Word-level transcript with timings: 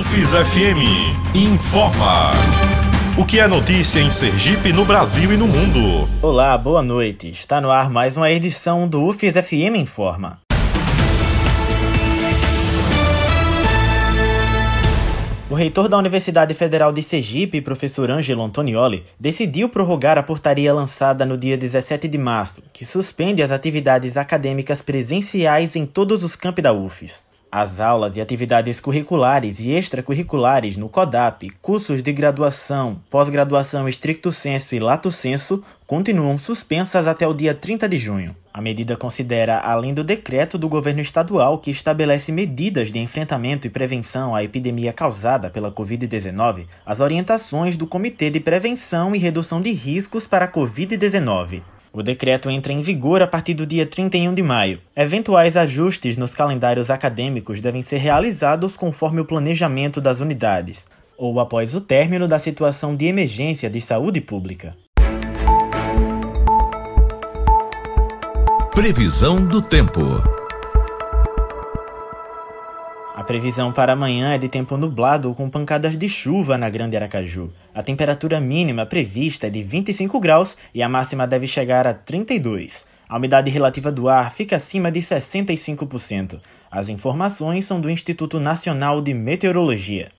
UFES 0.00 0.32
FM 0.32 1.36
informa. 1.36 2.30
O 3.18 3.24
que 3.26 3.38
é 3.38 3.46
notícia 3.46 4.00
em 4.00 4.10
Sergipe, 4.10 4.72
no 4.72 4.82
Brasil 4.82 5.30
e 5.30 5.36
no 5.36 5.46
mundo? 5.46 6.08
Olá, 6.22 6.56
boa 6.56 6.82
noite. 6.82 7.28
Está 7.28 7.60
no 7.60 7.70
ar 7.70 7.90
mais 7.90 8.16
uma 8.16 8.30
edição 8.30 8.88
do 8.88 9.04
UFES 9.04 9.34
FM 9.34 9.76
Informa. 9.76 10.40
O 15.50 15.54
reitor 15.54 15.86
da 15.86 15.98
Universidade 15.98 16.54
Federal 16.54 16.94
de 16.94 17.02
Sergipe, 17.02 17.60
professor 17.60 18.10
Ângelo 18.10 18.42
Antonioli, 18.42 19.04
decidiu 19.18 19.68
prorrogar 19.68 20.16
a 20.16 20.22
portaria 20.22 20.72
lançada 20.72 21.26
no 21.26 21.36
dia 21.36 21.58
17 21.58 22.08
de 22.08 22.16
março, 22.16 22.62
que 22.72 22.86
suspende 22.86 23.42
as 23.42 23.50
atividades 23.50 24.16
acadêmicas 24.16 24.80
presenciais 24.80 25.76
em 25.76 25.84
todos 25.84 26.24
os 26.24 26.34
campi 26.34 26.62
da 26.62 26.72
UFES. 26.72 27.28
As 27.52 27.80
aulas 27.80 28.16
e 28.16 28.20
atividades 28.20 28.80
curriculares 28.80 29.58
e 29.58 29.72
extracurriculares 29.72 30.76
no 30.76 30.88
CODAP, 30.88 31.50
cursos 31.60 32.00
de 32.00 32.12
graduação, 32.12 33.00
pós-graduação 33.10 33.88
estricto 33.88 34.32
senso 34.32 34.72
e 34.76 34.78
lato 34.78 35.10
senso 35.10 35.60
continuam 35.84 36.38
suspensas 36.38 37.08
até 37.08 37.26
o 37.26 37.34
dia 37.34 37.52
30 37.52 37.88
de 37.88 37.98
junho. 37.98 38.36
A 38.54 38.60
medida 38.60 38.96
considera, 38.96 39.58
além 39.58 39.92
do 39.92 40.04
decreto 40.04 40.56
do 40.56 40.68
governo 40.68 41.00
estadual 41.00 41.58
que 41.58 41.72
estabelece 41.72 42.30
medidas 42.30 42.92
de 42.92 43.00
enfrentamento 43.00 43.66
e 43.66 43.70
prevenção 43.70 44.32
à 44.32 44.44
epidemia 44.44 44.92
causada 44.92 45.50
pela 45.50 45.72
Covid-19, 45.72 46.66
as 46.86 47.00
orientações 47.00 47.76
do 47.76 47.84
Comitê 47.84 48.30
de 48.30 48.38
Prevenção 48.38 49.12
e 49.12 49.18
Redução 49.18 49.60
de 49.60 49.72
Riscos 49.72 50.24
para 50.24 50.44
a 50.44 50.52
Covid-19. 50.52 51.62
O 51.92 52.04
decreto 52.04 52.48
entra 52.48 52.72
em 52.72 52.80
vigor 52.80 53.20
a 53.20 53.26
partir 53.26 53.52
do 53.54 53.66
dia 53.66 53.84
31 53.84 54.32
de 54.32 54.42
maio. 54.42 54.80
Eventuais 54.94 55.56
ajustes 55.56 56.16
nos 56.16 56.34
calendários 56.34 56.88
acadêmicos 56.88 57.60
devem 57.60 57.82
ser 57.82 57.98
realizados 57.98 58.76
conforme 58.76 59.20
o 59.20 59.24
planejamento 59.24 60.00
das 60.00 60.20
unidades, 60.20 60.86
ou 61.18 61.40
após 61.40 61.74
o 61.74 61.80
término 61.80 62.28
da 62.28 62.38
situação 62.38 62.94
de 62.94 63.06
emergência 63.06 63.68
de 63.68 63.80
saúde 63.80 64.20
pública. 64.20 64.76
Previsão 68.72 69.44
do 69.44 69.60
tempo. 69.60 70.39
A 73.14 73.24
previsão 73.24 73.72
para 73.72 73.92
amanhã 73.92 74.32
é 74.32 74.38
de 74.38 74.48
tempo 74.48 74.76
nublado 74.76 75.34
com 75.34 75.50
pancadas 75.50 75.98
de 75.98 76.08
chuva 76.08 76.56
na 76.56 76.70
Grande 76.70 76.96
Aracaju. 76.96 77.52
A 77.74 77.82
temperatura 77.82 78.40
mínima 78.40 78.86
prevista 78.86 79.48
é 79.48 79.50
de 79.50 79.62
25 79.62 80.20
graus 80.20 80.56
e 80.72 80.82
a 80.82 80.88
máxima 80.88 81.26
deve 81.26 81.46
chegar 81.46 81.86
a 81.86 81.92
32. 81.92 82.86
A 83.08 83.16
umidade 83.16 83.50
relativa 83.50 83.90
do 83.90 84.08
ar 84.08 84.32
fica 84.32 84.56
acima 84.56 84.92
de 84.92 85.00
65%. 85.00 86.40
As 86.70 86.88
informações 86.88 87.66
são 87.66 87.80
do 87.80 87.90
Instituto 87.90 88.38
Nacional 88.38 89.02
de 89.02 89.12
Meteorologia. 89.12 90.12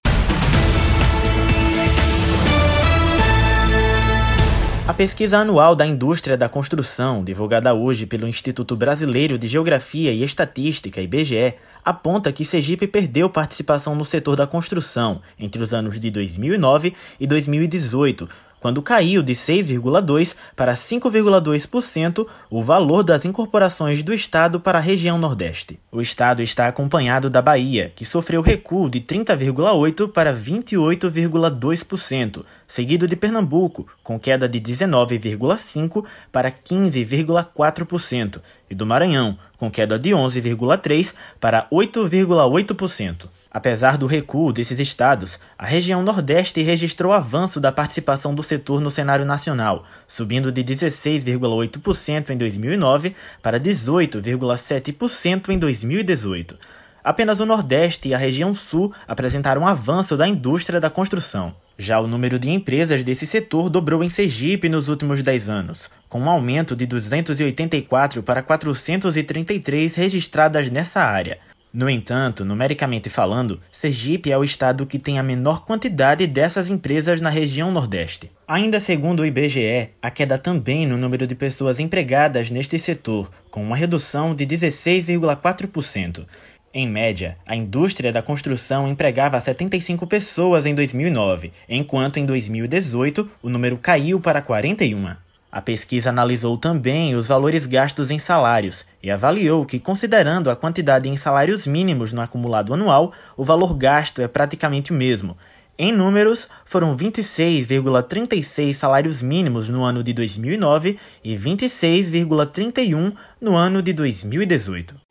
Pesquisa 5.01 5.39
anual 5.39 5.75
da 5.75 5.83
indústria 5.83 6.37
da 6.37 6.47
construção, 6.47 7.23
divulgada 7.23 7.73
hoje 7.73 8.05
pelo 8.05 8.27
Instituto 8.27 8.75
Brasileiro 8.75 9.35
de 9.35 9.47
Geografia 9.47 10.11
e 10.11 10.23
Estatística, 10.23 11.01
IBGE, 11.01 11.55
aponta 11.83 12.31
que 12.31 12.45
Sergipe 12.45 12.85
perdeu 12.85 13.27
participação 13.27 13.95
no 13.95 14.05
setor 14.05 14.35
da 14.35 14.45
construção 14.45 15.19
entre 15.39 15.63
os 15.63 15.73
anos 15.73 15.99
de 15.99 16.11
2009 16.11 16.93
e 17.19 17.25
2018, 17.25 18.29
quando 18.61 18.81
caiu 18.81 19.21
de 19.21 19.33
6,2% 19.33 20.37
para 20.55 20.73
5,2% 20.75 22.25
o 22.49 22.63
valor 22.63 23.03
das 23.03 23.25
incorporações 23.25 24.01
do 24.03 24.13
Estado 24.13 24.57
para 24.59 24.77
a 24.77 24.81
região 24.81 25.17
Nordeste. 25.17 25.79
O 25.91 25.99
Estado 25.99 26.43
está 26.43 26.67
acompanhado 26.67 27.27
da 27.29 27.41
Bahia, 27.41 27.91
que 27.95 28.05
sofreu 28.05 28.41
recuo 28.41 28.89
de 28.89 29.01
30,8% 29.01 30.11
para 30.11 30.33
28,2%, 30.33 32.45
seguido 32.67 33.07
de 33.07 33.15
Pernambuco, 33.15 33.87
com 34.03 34.19
queda 34.19 34.47
de 34.47 34.61
19,5% 34.61 36.05
para 36.31 36.51
15,4%, 36.51 38.39
e 38.69 38.75
do 38.75 38.85
Maranhão, 38.85 39.39
com 39.61 39.69
queda 39.69 39.99
de 39.99 40.09
11,3% 40.09 41.13
para 41.39 41.67
8,8%. 41.71 43.27
Apesar 43.51 43.95
do 43.95 44.07
recuo 44.07 44.51
desses 44.51 44.79
estados, 44.79 45.39
a 45.55 45.67
região 45.67 46.01
Nordeste 46.01 46.63
registrou 46.63 47.13
avanço 47.13 47.59
da 47.59 47.71
participação 47.71 48.33
do 48.33 48.41
setor 48.41 48.81
no 48.81 48.89
cenário 48.89 49.23
nacional, 49.23 49.85
subindo 50.07 50.51
de 50.51 50.63
16,8% 50.63 52.31
em 52.31 52.37
2009 52.37 53.15
para 53.39 53.59
18,7% 53.59 55.49
em 55.49 55.59
2018. 55.59 56.57
Apenas 57.03 57.39
o 57.39 57.45
Nordeste 57.45 58.09
e 58.09 58.13
a 58.13 58.17
região 58.17 58.53
Sul 58.53 58.93
apresentaram 59.07 59.67
avanço 59.67 60.15
da 60.15 60.27
indústria 60.27 60.79
da 60.79 60.89
construção. 60.89 61.53
Já 61.77 61.99
o 61.99 62.07
número 62.07 62.37
de 62.37 62.49
empresas 62.49 63.03
desse 63.03 63.25
setor 63.25 63.69
dobrou 63.69 64.03
em 64.03 64.09
Sergipe 64.09 64.69
nos 64.69 64.87
últimos 64.87 65.23
10 65.23 65.49
anos, 65.49 65.89
com 66.07 66.21
um 66.21 66.29
aumento 66.29 66.75
de 66.75 66.85
284 66.85 68.21
para 68.21 68.43
433 68.43 69.95
registradas 69.95 70.69
nessa 70.69 71.01
área. 71.01 71.39
No 71.73 71.89
entanto, 71.89 72.43
numericamente 72.43 73.09
falando, 73.09 73.59
Sergipe 73.71 74.29
é 74.29 74.37
o 74.37 74.43
estado 74.43 74.85
que 74.85 74.99
tem 74.99 75.17
a 75.17 75.23
menor 75.23 75.63
quantidade 75.63 76.27
dessas 76.27 76.69
empresas 76.69 77.21
na 77.21 77.29
região 77.29 77.71
Nordeste. 77.71 78.29
Ainda 78.45 78.79
segundo 78.81 79.21
o 79.21 79.25
IBGE, 79.25 79.89
a 80.01 80.11
queda 80.11 80.37
também 80.37 80.85
no 80.85 80.97
número 80.97 81.25
de 81.25 81.33
pessoas 81.33 81.79
empregadas 81.79 82.51
neste 82.51 82.77
setor, 82.77 83.31
com 83.49 83.63
uma 83.63 83.77
redução 83.77 84.35
de 84.35 84.45
16,4%. 84.45 86.25
Em 86.73 86.87
média, 86.87 87.37
a 87.45 87.53
indústria 87.53 88.13
da 88.13 88.21
construção 88.21 88.87
empregava 88.87 89.37
75 89.37 90.07
pessoas 90.07 90.65
em 90.65 90.73
2009, 90.73 91.51
enquanto 91.67 92.15
em 92.15 92.25
2018 92.25 93.29
o 93.43 93.49
número 93.49 93.77
caiu 93.77 94.21
para 94.21 94.41
41. 94.41 95.17
A 95.51 95.61
pesquisa 95.61 96.09
analisou 96.09 96.57
também 96.57 97.13
os 97.13 97.27
valores 97.27 97.65
gastos 97.65 98.09
em 98.09 98.17
salários 98.17 98.85
e 99.03 99.11
avaliou 99.11 99.65
que, 99.65 99.81
considerando 99.81 100.49
a 100.49 100.55
quantidade 100.55 101.09
em 101.09 101.17
salários 101.17 101.67
mínimos 101.67 102.13
no 102.13 102.21
acumulado 102.21 102.73
anual, 102.73 103.11
o 103.35 103.43
valor 103.43 103.73
gasto 103.73 104.21
é 104.21 104.29
praticamente 104.29 104.93
o 104.93 104.95
mesmo. 104.95 105.35
Em 105.77 105.91
números, 105.91 106.47
foram 106.63 106.95
26,36 106.95 108.71
salários 108.71 109.21
mínimos 109.21 109.67
no 109.67 109.83
ano 109.83 110.01
de 110.01 110.13
2009 110.13 110.97
e 111.21 111.35
26,31 111.35 113.13
no 113.41 113.57
ano 113.57 113.81
de 113.81 113.91
2018. 113.91 115.10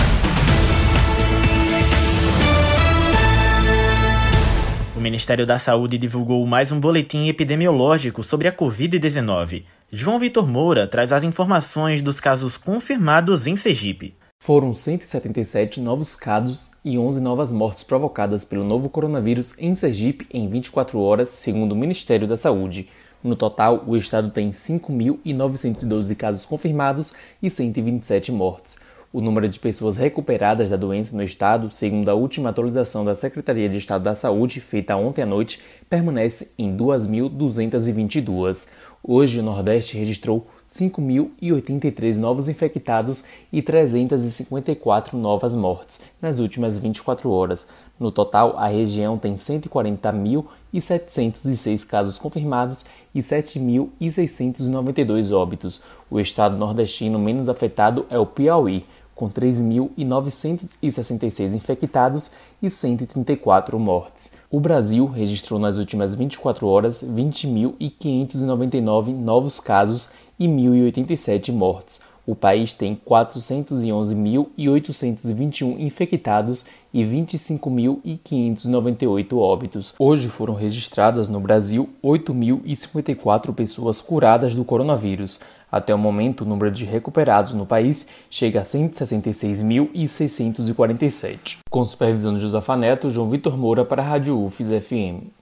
O 5.00 5.03
Ministério 5.03 5.47
da 5.47 5.59
Saúde 5.59 5.97
divulgou 5.97 6.47
mais 6.47 6.71
um 6.71 6.78
boletim 6.78 7.27
epidemiológico 7.28 8.22
sobre 8.22 8.47
a 8.47 8.53
Covid-19. 8.53 9.65
João 9.91 10.19
Vitor 10.19 10.47
Moura 10.47 10.87
traz 10.87 11.11
as 11.11 11.25
informações 11.25 12.03
dos 12.03 12.21
casos 12.21 12.59
confirmados 12.59 13.47
em 13.47 13.56
Sergipe. 13.56 14.15
Foram 14.38 14.75
177 14.75 15.81
novos 15.81 16.15
casos 16.15 16.72
e 16.84 16.99
11 16.99 17.19
novas 17.19 17.50
mortes 17.50 17.83
provocadas 17.83 18.44
pelo 18.44 18.62
novo 18.62 18.91
coronavírus 18.91 19.59
em 19.59 19.75
Sergipe 19.75 20.27
em 20.31 20.47
24 20.50 21.00
horas, 21.00 21.31
segundo 21.31 21.72
o 21.72 21.77
Ministério 21.77 22.28
da 22.28 22.37
Saúde. 22.37 22.91
No 23.25 23.34
total, 23.34 23.82
o 23.87 23.97
estado 23.97 24.28
tem 24.28 24.53
5.912 24.53 26.15
casos 26.15 26.44
confirmados 26.44 27.15
e 27.43 27.49
127 27.49 28.31
mortes. 28.32 28.78
O 29.12 29.21
número 29.21 29.48
de 29.48 29.59
pessoas 29.59 29.97
recuperadas 29.97 30.71
da 30.71 30.76
doença 30.76 31.16
no 31.16 31.22
estado, 31.25 31.69
segundo 31.72 32.09
a 32.09 32.15
última 32.15 32.50
atualização 32.50 33.04
da 33.04 33.12
Secretaria 33.12 33.69
de 33.69 33.76
Estado 33.76 34.04
da 34.04 34.15
Saúde, 34.15 34.60
feita 34.60 34.94
ontem 34.94 35.22
à 35.22 35.26
noite, 35.26 35.60
permanece 35.88 36.53
em 36.56 36.76
2.222. 36.76 38.69
Hoje, 39.03 39.41
o 39.41 39.43
Nordeste 39.43 39.99
registrou 39.99 40.47
5.083 40.72 42.19
novos 42.19 42.49
infectados 42.49 43.25
e 43.53 43.60
354 43.60 45.19
novas 45.19 45.56
mortes 45.56 46.03
nas 46.22 46.38
últimas 46.38 46.78
24 46.78 47.28
horas. 47.31 47.66
No 47.99 48.12
total, 48.12 48.56
a 48.56 48.69
região 48.69 49.19
tem 49.19 49.35
140.706 49.35 51.85
casos 51.85 52.17
confirmados 52.17 52.85
e 53.14 53.20
7.692 53.20 55.35
óbitos. 55.35 55.82
O 56.08 56.20
estado 56.20 56.56
nordestino 56.56 57.19
menos 57.19 57.49
afetado 57.49 58.06
é 58.08 58.17
o 58.19 58.25
Piauí, 58.25 58.87
com 59.20 59.28
3.966 59.28 61.52
infectados 61.52 62.32
e 62.62 62.70
134 62.70 63.78
mortes. 63.78 64.32
O 64.50 64.58
Brasil 64.58 65.05
registrou 65.05 65.61
nas 65.61 65.76
últimas 65.76 66.14
24 66.14 66.67
horas 66.67 67.05
20.599 67.05 69.14
novos 69.14 69.61
casos 69.61 70.12
e 70.38 70.49
1.087 70.49 71.52
mortes. 71.52 72.00
O 72.31 72.35
país 72.37 72.73
tem 72.73 72.94
411.821 72.94 75.81
infectados 75.81 76.65
e 76.94 77.03
25.598 77.03 79.37
óbitos. 79.37 79.97
Hoje 79.99 80.29
foram 80.29 80.55
registradas 80.55 81.29
no 81.29 81.41
Brasil 81.41 81.91
8.054 82.05 83.53
pessoas 83.53 84.00
curadas 84.00 84.55
do 84.55 84.65
coronavírus. 84.65 85.41
Até 85.73 85.93
o 85.93 85.99
momento, 85.99 86.43
o 86.43 86.47
número 86.47 86.71
de 86.71 86.85
recuperados 86.85 87.53
no 87.53 87.67
país 87.67 88.06
chega 88.31 88.61
a 88.61 88.65
166.647. 88.65 91.59
Com 91.69 91.85
supervisão 91.85 92.35
de 92.35 92.41
Josafa 92.43 92.76
Neto, 92.76 93.11
João 93.11 93.29
Vitor 93.29 93.59
Moura 93.59 93.85
para 93.85 94.03
a 94.03 94.06
Rádio 94.06 94.41
UFES 94.41 94.85
FM. 94.85 95.39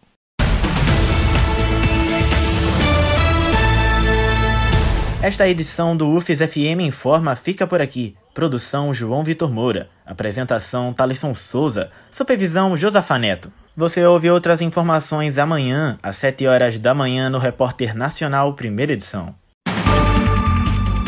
Esta 5.20 5.49
edição 5.49 5.97
do 5.97 6.09
UFES 6.11 6.38
FM 6.38 6.81
Informa 6.81 7.35
fica 7.35 7.67
por 7.67 7.82
aqui. 7.82 8.15
Produção 8.32 8.94
João 8.94 9.25
Vitor 9.25 9.50
Moura. 9.50 9.88
Apresentação 10.06 10.93
Talisson 10.93 11.35
Souza. 11.35 11.91
Supervisão 12.09 12.76
Josafa 12.76 13.19
Neto. 13.19 13.53
Você 13.76 14.05
ouve 14.05 14.31
outras 14.31 14.61
informações 14.61 15.37
amanhã, 15.37 15.99
às 16.00 16.19
7 16.19 16.47
horas 16.47 16.79
da 16.79 16.94
manhã, 16.94 17.29
no 17.29 17.38
Repórter 17.38 17.97
Nacional, 17.97 18.55
primeira 18.55 18.93
edição. 18.93 19.35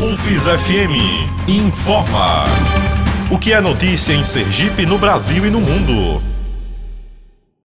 UFES 0.03 0.49
FM 0.49 1.49
Informa. 1.49 2.47
O 3.31 3.39
que 3.39 3.53
é 3.53 3.61
notícia 3.61 4.12
em 4.12 4.25
Sergipe, 4.25 4.87
no 4.87 4.99
Brasil 4.99 5.47
e 5.47 5.51
no 5.51 5.61
mundo. 5.61 6.21